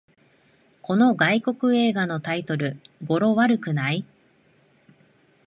[0.81, 4.03] この外国映画のタイトル、語呂悪くない？